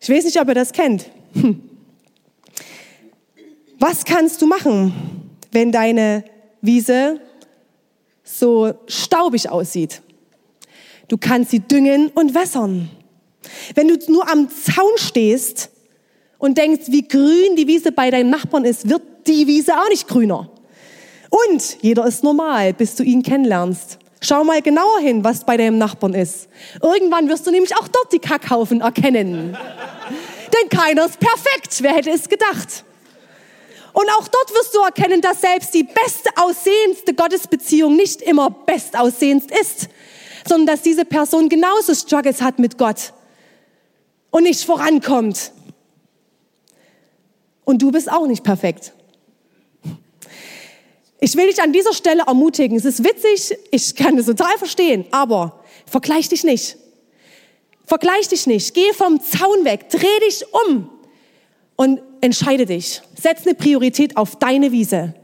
[0.00, 1.06] Ich weiß nicht, ob ihr das kennt.
[1.34, 1.62] Hm.
[3.78, 4.92] Was kannst du machen,
[5.52, 6.24] wenn deine
[6.60, 7.20] Wiese
[8.24, 10.02] so staubig aussieht?
[11.06, 12.90] Du kannst sie düngen und wässern.
[13.74, 15.70] Wenn du nur am Zaun stehst
[16.38, 20.08] und denkst, wie grün die Wiese bei deinem Nachbarn ist, wird die Wiese auch nicht
[20.08, 20.50] grüner.
[21.30, 23.98] Und jeder ist normal, bis du ihn kennenlernst.
[24.20, 26.48] Schau mal genauer hin, was bei deinem Nachbarn ist.
[26.82, 29.56] Irgendwann wirst du nämlich auch dort die Kackhaufen erkennen.
[30.52, 31.82] Denn keiner ist perfekt.
[31.82, 32.84] Wer hätte es gedacht?
[33.92, 39.50] Und auch dort wirst du erkennen, dass selbst die beste aussehendste Gottesbeziehung nicht immer bestaussehendst
[39.50, 39.88] ist,
[40.46, 43.12] sondern dass diese Person genauso Struggles hat mit Gott
[44.30, 45.52] und nicht vorankommt.
[47.64, 48.92] Und du bist auch nicht perfekt.
[51.20, 52.76] Ich will dich an dieser Stelle ermutigen.
[52.76, 56.76] Es ist witzig, ich kann es total verstehen, aber vergleich dich nicht.
[57.86, 58.74] Vergleich dich nicht.
[58.74, 60.90] Geh vom Zaun weg, dreh dich um
[61.76, 63.00] und entscheide dich.
[63.20, 65.14] Setz eine Priorität auf deine Wiese.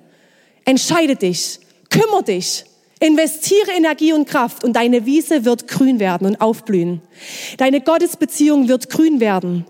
[0.65, 2.65] Entscheide dich, kümmere dich,
[3.01, 7.03] investiere Energie und Kraft und deine Wiese wird grün werden und aufblühen.
[7.59, 9.67] Deine Gottesbeziehung wird grün werden.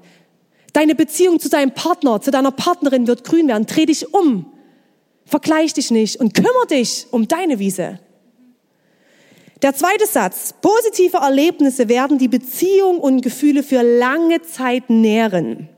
[0.73, 3.67] Deine Beziehung zu deinem Partner, zu deiner Partnerin wird grün werden.
[3.67, 4.54] Dreh dich um.
[5.27, 7.99] Vergleich dich nicht und kümmere dich um deine Wiese.
[9.63, 10.55] Der zweite Satz.
[10.61, 15.71] Positive Erlebnisse werden die Beziehung und Gefühle für lange Zeit nähren.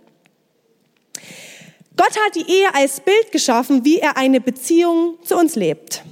[1.96, 6.02] Gott hat die Ehe als Bild geschaffen, wie er eine Beziehung zu uns lebt.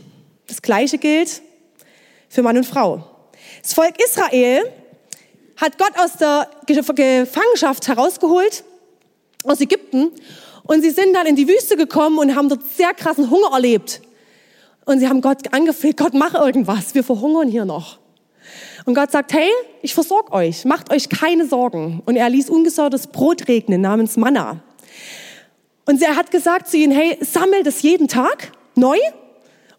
[0.46, 1.42] Das Gleiche gilt
[2.28, 3.04] für Mann und Frau.
[3.62, 4.62] Das Volk Israel
[5.56, 8.64] hat Gott aus der Gefangenschaft herausgeholt,
[9.44, 10.12] aus Ägypten,
[10.66, 14.00] und sie sind dann in die Wüste gekommen und haben dort sehr krassen Hunger erlebt.
[14.86, 17.98] Und sie haben Gott angefleht, Gott, mach irgendwas, wir verhungern hier noch.
[18.84, 19.50] Und Gott sagt, hey,
[19.82, 22.02] ich versorge euch, macht euch keine Sorgen.
[22.04, 24.62] Und er ließ ungesäuertes Brot regnen namens Manna.
[25.86, 28.98] Und er hat gesagt zu ihnen, hey, sammelt es jeden Tag neu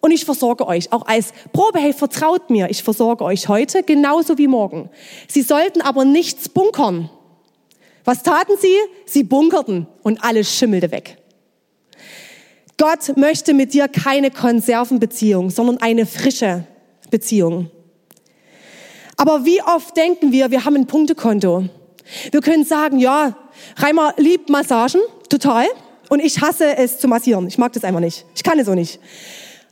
[0.02, 0.92] und ich versorge euch.
[0.92, 4.90] Auch als Probe, hey, vertraut mir, ich versorge euch heute genauso wie morgen.
[5.28, 7.10] Sie sollten aber nichts bunkern.
[8.06, 8.76] Was taten sie?
[9.06, 11.18] Sie bunkerten und alles schimmelte weg.
[12.78, 16.66] Gott möchte mit dir keine Konservenbeziehung, sondern eine frische
[17.10, 17.72] Beziehung.
[19.18, 21.66] Aber wie oft denken wir, wir haben ein Punktekonto.
[22.32, 23.36] Wir können sagen, ja,
[23.78, 25.66] Reimer liebt Massagen, total.
[26.10, 27.48] Und ich hasse es zu massieren.
[27.48, 28.26] Ich mag das einfach nicht.
[28.36, 29.00] Ich kann es auch nicht.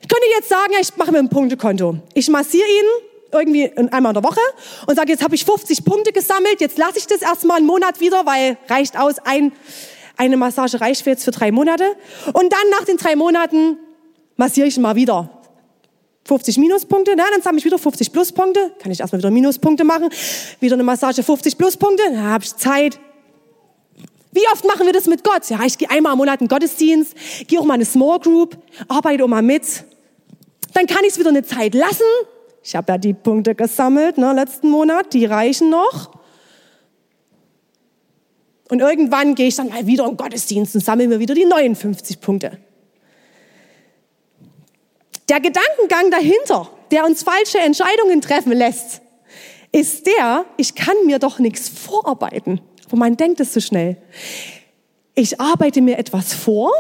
[0.02, 1.98] Ich könnte jetzt sagen, ja, ich mache mir ein Punktekonto.
[2.14, 4.40] Ich massiere ihn irgendwie einmal in der Woche
[4.88, 8.00] und sage, jetzt habe ich 50 Punkte gesammelt, jetzt lasse ich das erstmal einen Monat
[8.00, 9.52] wieder, weil reicht aus, ein,
[10.18, 11.84] eine Massage reicht für jetzt für drei Monate.
[12.34, 13.78] Und dann nach den drei Monaten
[14.36, 15.30] massiere ich mal wieder.
[16.26, 20.10] 50 Minuspunkte, na, dann sammle ich wieder 50 Pluspunkte, kann ich erstmal wieder Minuspunkte machen,
[20.62, 23.00] wieder eine Massage 50 Pluspunkte, dann habe ich Zeit.
[24.32, 25.48] Wie oft machen wir das mit Gott?
[25.50, 27.14] Ja, ich gehe einmal im Monat in Gottesdienst,
[27.48, 29.64] gehe auch mal in eine Small Group, arbeite auch mal mit.
[30.74, 32.04] Dann kann ich es wieder eine Zeit lassen.
[32.64, 36.12] Ich habe ja die Punkte gesammelt, ne, letzten Monat, die reichen noch.
[38.70, 41.46] Und irgendwann gehe ich dann mal wieder in den Gottesdienst und sammle mir wieder die
[41.46, 42.58] 59 Punkte.
[45.28, 49.02] Der Gedankengang dahinter, der uns falsche Entscheidungen treffen lässt,
[49.72, 52.62] ist der, ich kann mir doch nichts vorarbeiten.
[52.86, 53.98] Aber man denkt es so schnell.
[55.16, 56.72] Ich arbeite mir etwas vor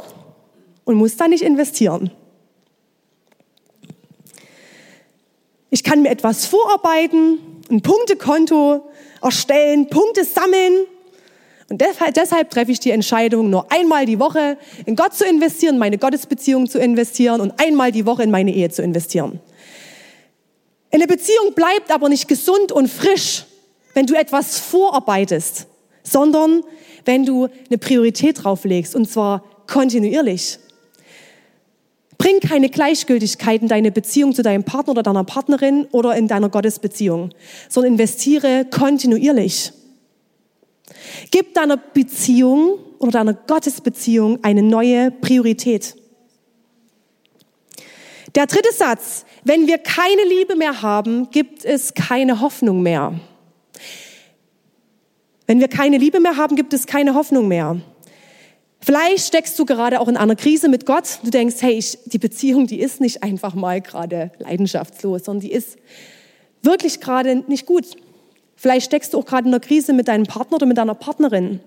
[0.86, 2.12] und muss da nicht investieren.
[5.74, 7.40] Ich kann mir etwas vorarbeiten,
[7.72, 8.92] ein Punktekonto
[9.24, 10.86] erstellen, Punkte sammeln
[11.68, 11.82] und
[12.16, 16.70] deshalb treffe ich die Entscheidung, nur einmal die Woche in Gott zu investieren, meine Gottesbeziehung
[16.70, 19.40] zu investieren und einmal die Woche in meine Ehe zu investieren.
[20.92, 23.46] Eine Beziehung bleibt aber nicht gesund und frisch,
[23.96, 25.66] wenn du etwas vorarbeitest,
[26.04, 26.64] sondern
[27.06, 30.60] wenn du eine Priorität drauflegst und zwar kontinuierlich.
[32.24, 36.48] Bring keine Gleichgültigkeit in deine Beziehung zu deinem Partner oder deiner Partnerin oder in deiner
[36.48, 37.32] Gottesbeziehung,
[37.68, 39.74] sondern investiere kontinuierlich.
[41.32, 45.98] Gib deiner Beziehung oder deiner Gottesbeziehung eine neue Priorität.
[48.36, 53.20] Der dritte Satz, wenn wir keine Liebe mehr haben, gibt es keine Hoffnung mehr.
[55.46, 57.82] Wenn wir keine Liebe mehr haben, gibt es keine Hoffnung mehr.
[58.86, 61.19] Vielleicht steckst du gerade auch in einer Krise mit Gott.
[61.24, 65.54] Du denkst, hey, ich, die Beziehung, die ist nicht einfach mal gerade leidenschaftslos, sondern die
[65.54, 65.78] ist
[66.63, 67.86] wirklich gerade nicht gut.
[68.58, 71.62] Vielleicht steckst du auch gerade in einer Krise mit deinem Partner oder mit deiner Partnerin.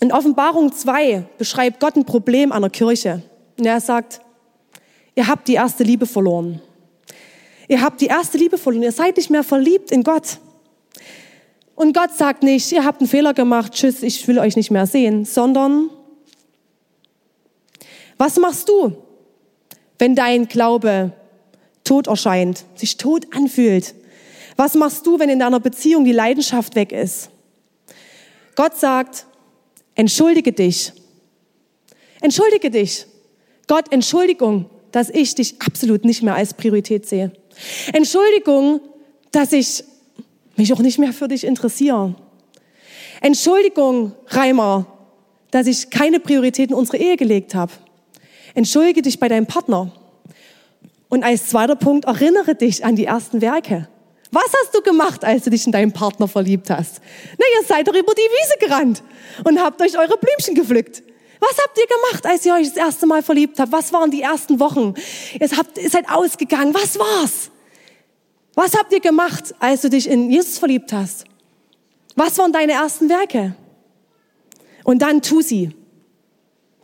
[0.00, 3.22] In Offenbarung 2 beschreibt Gott ein Problem einer Kirche.
[3.58, 4.20] Und er sagt,
[5.16, 6.62] ihr habt die erste Liebe verloren.
[7.66, 8.84] Ihr habt die erste Liebe verloren.
[8.84, 10.38] Ihr seid nicht mehr verliebt in Gott.
[11.80, 14.86] Und Gott sagt nicht, ihr habt einen Fehler gemacht, tschüss, ich will euch nicht mehr
[14.86, 15.88] sehen, sondern
[18.18, 18.98] was machst du,
[19.98, 21.14] wenn dein Glaube
[21.82, 23.94] tot erscheint, sich tot anfühlt?
[24.56, 27.30] Was machst du, wenn in deiner Beziehung die Leidenschaft weg ist?
[28.56, 29.24] Gott sagt,
[29.94, 30.92] entschuldige dich.
[32.20, 33.06] Entschuldige dich.
[33.68, 37.32] Gott, Entschuldigung, dass ich dich absolut nicht mehr als Priorität sehe.
[37.94, 38.82] Entschuldigung,
[39.32, 39.82] dass ich
[40.60, 42.14] mich auch nicht mehr für dich interessiere.
[43.20, 44.86] Entschuldigung, Reimer,
[45.50, 47.72] dass ich keine Priorität in unsere Ehe gelegt habe.
[48.54, 49.90] Entschuldige dich bei deinem Partner.
[51.08, 53.88] Und als zweiter Punkt, erinnere dich an die ersten Werke.
[54.30, 57.00] Was hast du gemacht, als du dich in deinen Partner verliebt hast?
[57.38, 59.02] Na, ihr seid doch über die Wiese gerannt
[59.44, 61.02] und habt euch eure Blümchen gepflückt.
[61.40, 63.72] Was habt ihr gemacht, als ihr euch das erste Mal verliebt habt?
[63.72, 64.94] Was waren die ersten Wochen?
[65.40, 66.74] Ihr, habt, ihr seid ausgegangen.
[66.74, 67.50] Was war's?
[68.54, 71.24] Was habt ihr gemacht, als du dich in Jesus verliebt hast?
[72.16, 73.54] Was waren deine ersten Werke?
[74.84, 75.70] Und dann tu sie.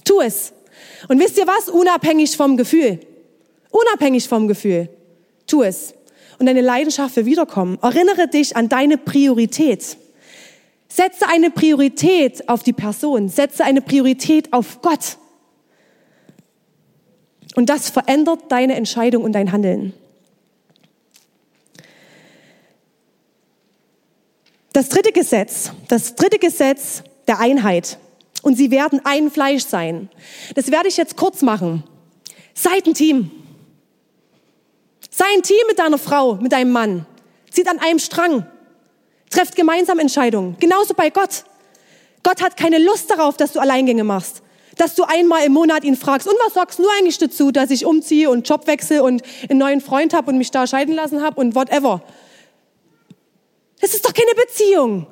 [0.05, 0.53] Tu es.
[1.09, 1.69] Und wisst ihr was?
[1.69, 3.01] Unabhängig vom Gefühl.
[3.71, 4.89] Unabhängig vom Gefühl.
[5.47, 5.95] Tu es
[6.39, 7.79] und deine Leidenschaft wird wiederkommen.
[7.83, 9.97] Erinnere dich an deine Priorität.
[10.89, 13.29] Setze eine Priorität auf die Person.
[13.29, 15.19] Setze eine Priorität auf Gott.
[17.55, 19.95] Und das verändert deine Entscheidung und dein Handeln.
[24.77, 27.97] Das dritte Gesetz, das dritte Gesetz der Einheit.
[28.43, 30.11] Und sie werden ein Fleisch sein.
[30.55, 31.83] Das werde ich jetzt kurz machen.
[32.53, 33.31] Seid ein Team.
[35.11, 37.07] Sei ein Team mit deiner Frau, mit deinem Mann.
[37.51, 38.45] Zieht an einem Strang.
[39.31, 40.59] Trefft gemeinsam Entscheidungen.
[40.61, 41.45] Genauso bei Gott.
[42.23, 44.43] Gott hat keine Lust darauf, dass du Alleingänge machst.
[44.77, 47.87] Dass du einmal im Monat ihn fragst, und was sagst du eigentlich dazu, dass ich
[47.87, 51.41] umziehe und Job wechsle und einen neuen Freund habe und mich da scheiden lassen habe
[51.41, 52.03] und whatever.
[53.81, 55.07] Das ist doch keine Beziehung.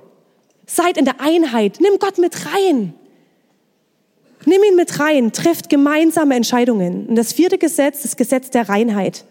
[0.67, 1.79] Seid in der Einheit.
[1.81, 2.95] Nimm Gott mit rein.
[4.47, 7.07] Nimm ihn mit rein, trifft gemeinsame Entscheidungen.
[7.07, 9.25] Und das vierte Gesetz, das Gesetz der Reinheit.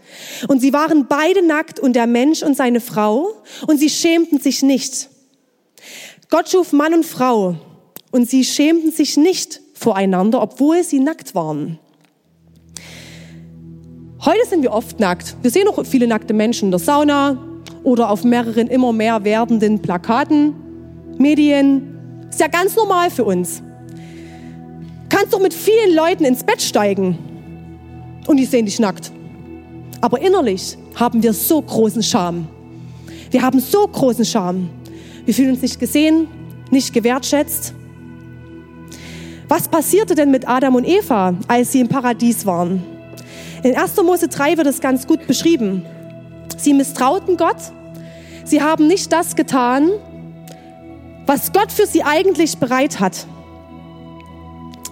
[0.47, 3.33] Und sie waren beide nackt und der Mensch und seine Frau
[3.67, 5.09] und sie schämten sich nicht.
[6.29, 7.55] Gott schuf Mann und Frau
[8.11, 11.77] und sie schämten sich nicht voreinander, obwohl sie nackt waren.
[14.25, 15.35] Heute sind wir oft nackt.
[15.41, 17.52] Wir sehen auch viele nackte Menschen in der Sauna
[17.83, 20.53] oder auf mehreren immer mehr werdenden Plakaten,
[21.17, 22.27] Medien.
[22.29, 23.61] Ist ja ganz normal für uns
[25.13, 27.19] kannst doch mit vielen Leuten ins Bett steigen
[28.25, 29.11] und die sehen dich nackt.
[30.01, 32.47] Aber innerlich haben wir so großen Scham.
[33.29, 34.69] Wir haben so großen Scham.
[35.23, 36.27] Wir fühlen uns nicht gesehen,
[36.71, 37.75] nicht gewertschätzt.
[39.47, 42.83] Was passierte denn mit Adam und Eva, als sie im Paradies waren?
[43.61, 43.95] In 1.
[44.03, 45.85] Mose 3 wird es ganz gut beschrieben.
[46.63, 47.57] Sie misstrauten Gott.
[48.45, 49.89] Sie haben nicht das getan,
[51.25, 53.27] was Gott für sie eigentlich bereit hat.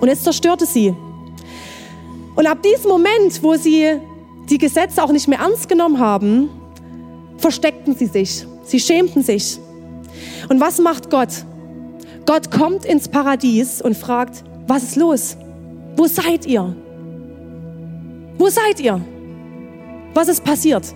[0.02, 0.94] Und es zerstörte sie.
[2.36, 4.02] Und ab diesem Moment, wo sie
[4.50, 6.50] die Gesetze auch nicht mehr ernst genommen haben,
[7.38, 8.46] versteckten sie sich.
[8.66, 9.58] Sie schämten sich.
[10.50, 11.46] Und was macht Gott?
[12.26, 15.38] Gott kommt ins Paradies und fragt, was ist los?
[15.96, 16.76] Wo seid ihr?
[18.38, 19.00] Wo seid ihr?
[20.14, 20.94] Was ist passiert?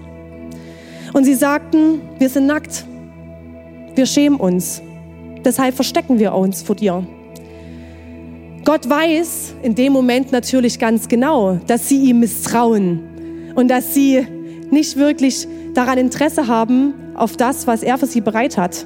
[1.16, 2.84] Und sie sagten, wir sind nackt.
[3.96, 4.82] Wir schämen uns.
[5.46, 7.08] Deshalb verstecken wir uns vor dir.
[8.66, 14.28] Gott weiß in dem Moment natürlich ganz genau, dass sie ihm misstrauen und dass sie
[14.70, 18.86] nicht wirklich daran Interesse haben, auf das, was er für sie bereit hat.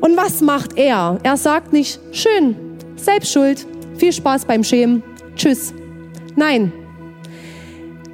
[0.00, 1.18] Und was macht er?
[1.24, 2.54] Er sagt nicht, schön,
[2.94, 5.02] selbst schuld, viel Spaß beim Schämen,
[5.34, 5.74] tschüss.
[6.36, 6.72] Nein,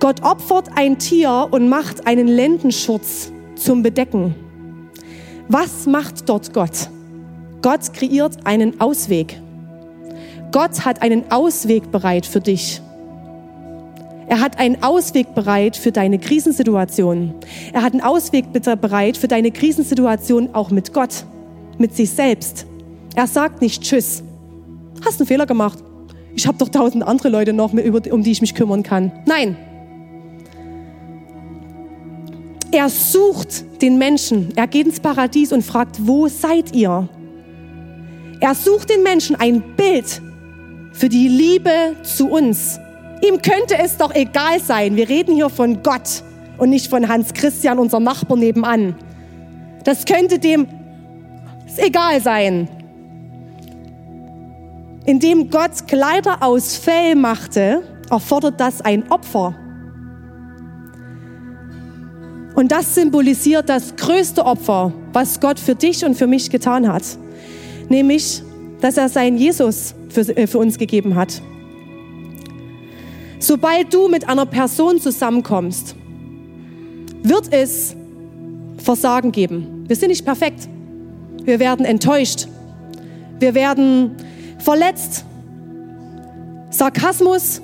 [0.00, 4.34] Gott opfert ein Tier und macht einen Lendenschurz zum Bedecken.
[5.48, 6.88] Was macht dort Gott?
[7.62, 9.40] Gott kreiert einen Ausweg.
[10.52, 12.80] Gott hat einen Ausweg bereit für dich.
[14.28, 17.34] Er hat einen Ausweg bereit für deine Krisensituation.
[17.72, 21.24] Er hat einen Ausweg bereit für deine Krisensituation auch mit Gott,
[21.78, 22.66] mit sich selbst.
[23.16, 24.22] Er sagt nicht Tschüss.
[25.04, 25.78] Hast einen Fehler gemacht.
[26.36, 29.10] Ich habe doch tausend andere Leute noch, um die ich mich kümmern kann.
[29.26, 29.56] Nein.
[32.70, 34.52] Er sucht den Menschen.
[34.56, 37.08] Er geht ins Paradies und fragt, wo seid ihr?
[38.40, 40.20] Er sucht den Menschen ein Bild
[40.92, 42.78] für die Liebe zu uns.
[43.26, 44.96] Ihm könnte es doch egal sein.
[44.96, 46.22] Wir reden hier von Gott
[46.58, 48.94] und nicht von Hans Christian, unserem Nachbar nebenan.
[49.84, 50.66] Das könnte dem
[51.78, 52.68] egal sein.
[55.06, 59.54] Indem Gott Kleider aus Fell machte, erfordert das ein Opfer.
[62.58, 67.04] Und das symbolisiert das größte Opfer, was Gott für dich und für mich getan hat.
[67.88, 68.42] Nämlich,
[68.80, 71.40] dass er seinen Jesus für, äh, für uns gegeben hat.
[73.38, 75.94] Sobald du mit einer Person zusammenkommst,
[77.22, 77.94] wird es
[78.78, 79.84] Versagen geben.
[79.86, 80.68] Wir sind nicht perfekt.
[81.44, 82.48] Wir werden enttäuscht.
[83.38, 84.16] Wir werden
[84.58, 85.24] verletzt.
[86.70, 87.62] Sarkasmus.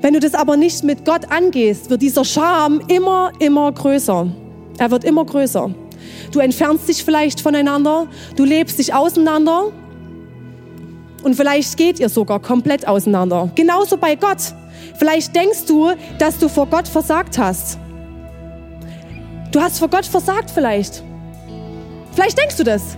[0.00, 4.26] Wenn du das aber nicht mit Gott angehst, wird dieser Scham immer, immer größer.
[4.78, 5.70] Er wird immer größer.
[6.32, 9.72] Du entfernst dich vielleicht voneinander, du lebst dich auseinander
[11.22, 13.50] und vielleicht geht ihr sogar komplett auseinander.
[13.54, 14.54] Genauso bei Gott.
[14.98, 17.78] Vielleicht denkst du, dass du vor Gott versagt hast.
[19.52, 21.02] Du hast vor Gott versagt vielleicht.
[22.12, 22.96] Vielleicht denkst du das.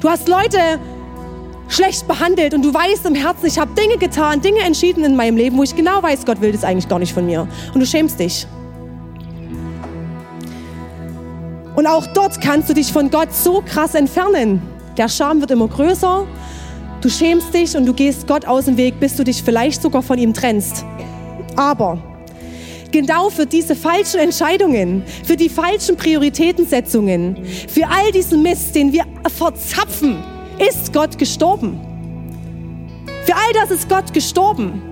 [0.00, 0.58] Du hast Leute
[1.68, 5.36] schlecht behandelt und du weißt im Herzen, ich habe Dinge getan, Dinge entschieden in meinem
[5.36, 7.46] Leben, wo ich genau weiß, Gott will das eigentlich gar nicht von mir.
[7.72, 8.46] Und du schämst dich.
[11.76, 14.60] Und auch dort kannst du dich von Gott so krass entfernen.
[14.96, 16.26] Der Scham wird immer größer.
[17.00, 20.02] Du schämst dich und du gehst Gott aus dem Weg, bis du dich vielleicht sogar
[20.02, 20.84] von ihm trennst.
[21.54, 22.02] Aber
[22.90, 29.04] genau für diese falschen Entscheidungen, für die falschen Prioritätensetzungen, für all diesen Mist, den wir
[29.28, 30.16] verzapfen,
[30.58, 31.80] ist Gott gestorben.
[33.24, 34.82] Für all das ist Gott gestorben.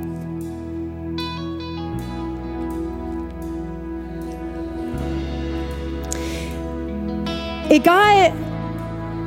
[7.69, 8.33] Egal,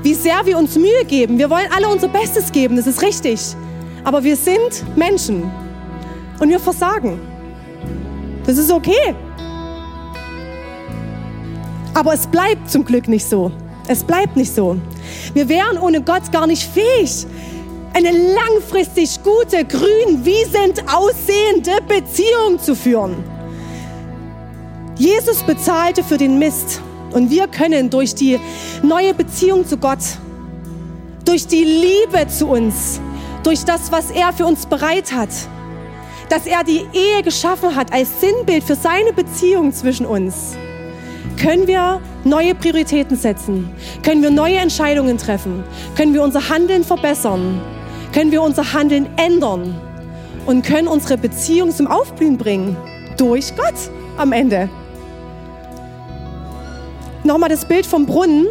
[0.01, 1.37] wie sehr wir uns Mühe geben.
[1.37, 3.41] Wir wollen alle unser Bestes geben, das ist richtig.
[4.03, 5.51] Aber wir sind Menschen
[6.39, 7.19] und wir versagen.
[8.45, 9.13] Das ist okay.
[11.93, 13.51] Aber es bleibt zum Glück nicht so.
[13.89, 14.77] Es bleibt nicht so.
[15.33, 17.25] Wir wären ohne Gott gar nicht fähig,
[17.95, 23.15] eine langfristig gute, grün, wiesend aussehende Beziehung zu führen.
[24.95, 26.83] Jesus bezahlte für den Mist
[27.13, 28.39] und wir können durch die
[28.83, 30.19] neue Beziehung zu Gott,
[31.25, 33.01] durch die Liebe zu uns,
[33.41, 35.29] durch das, was er für uns bereit hat,
[36.29, 40.55] dass er die Ehe geschaffen hat als Sinnbild für seine Beziehung zwischen uns,
[41.41, 43.69] können wir neue Prioritäten setzen,
[44.03, 45.63] können wir neue Entscheidungen treffen,
[45.95, 47.61] können wir unser Handeln verbessern,
[48.13, 49.75] können wir unser Handeln ändern
[50.45, 52.75] und können unsere Beziehung zum Aufblühen bringen
[53.17, 53.75] durch Gott
[54.17, 54.69] am Ende.
[57.23, 58.47] Nochmal das Bild vom Brunnen.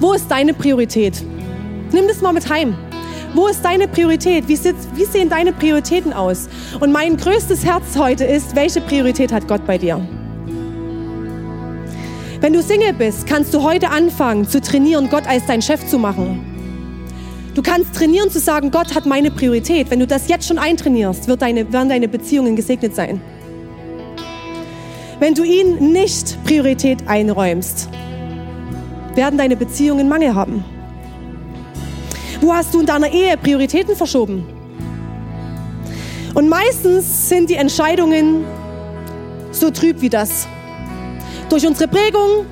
[0.00, 1.22] Wo ist deine Priorität?
[1.92, 2.76] Nimm das mal mit heim.
[3.34, 4.46] Wo ist deine Priorität?
[4.46, 6.48] Wie, sitzt, wie sehen deine Prioritäten aus?
[6.78, 10.06] Und mein größtes Herz heute ist, welche Priorität hat Gott bei dir?
[12.44, 15.98] Wenn du Single bist, kannst du heute anfangen zu trainieren, Gott als dein Chef zu
[15.98, 16.44] machen.
[17.54, 19.90] Du kannst trainieren zu sagen, Gott hat meine Priorität.
[19.90, 23.22] Wenn du das jetzt schon eintrainierst, wird deine, werden deine Beziehungen gesegnet sein.
[25.20, 27.88] Wenn du ihn nicht Priorität einräumst,
[29.14, 30.66] werden deine Beziehungen Mangel haben.
[32.42, 34.46] Wo hast du in deiner Ehe Prioritäten verschoben?
[36.34, 38.44] Und meistens sind die Entscheidungen
[39.50, 40.46] so trüb wie das.
[41.48, 42.46] Durch unsere Prägung,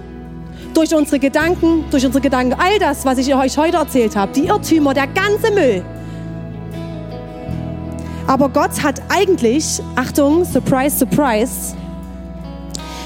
[0.74, 4.46] durch unsere Gedanken, durch unsere Gedanken, all das, was ich euch heute erzählt habe, die
[4.46, 5.82] Irrtümer, der ganze Müll.
[8.26, 11.74] Aber Gott hat eigentlich, Achtung, surprise, surprise,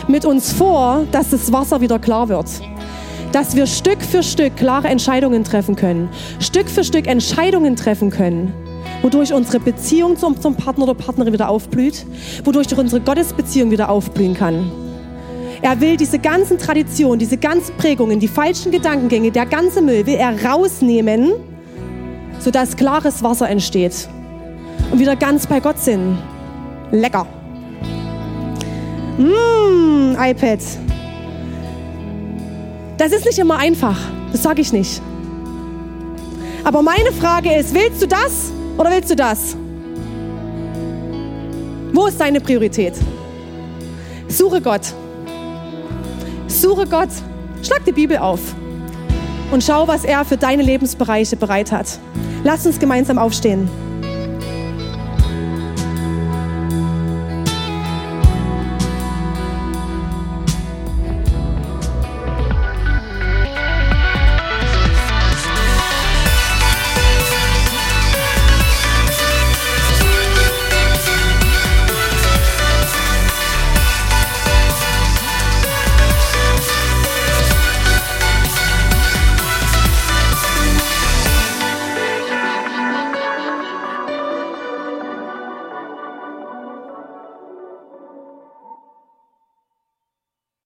[0.09, 2.47] mit uns vor, dass das Wasser wieder klar wird.
[3.33, 6.09] Dass wir Stück für Stück klare Entscheidungen treffen können.
[6.39, 8.53] Stück für Stück Entscheidungen treffen können,
[9.03, 12.07] wodurch unsere Beziehung zum, zum Partner oder Partnerin wieder aufblüht,
[12.45, 14.71] wodurch unsere Gottesbeziehung wieder aufblühen kann.
[15.63, 20.15] Er will diese ganzen Traditionen, diese ganzen Prägungen, die falschen Gedankengänge, der ganze Müll will
[20.15, 21.33] er rausnehmen,
[22.39, 24.09] sodass klares Wasser entsteht
[24.91, 26.19] und wieder ganz bei Gott sind.
[26.91, 27.27] Lecker.
[29.19, 30.61] Mmh, iPad.
[32.99, 33.99] Das ist nicht immer einfach,
[34.33, 35.01] das sage ich nicht.
[36.65, 39.57] Aber meine Frage ist, willst du das oder willst du das?
[41.93, 42.95] Wo ist deine Priorität?
[44.29, 44.93] Suche Gott.
[46.57, 47.11] Suche Gott.
[47.63, 48.41] Schlag die Bibel auf
[49.51, 51.99] und schau, was er für deine Lebensbereiche bereit hat.
[52.45, 53.69] Lass uns gemeinsam aufstehen.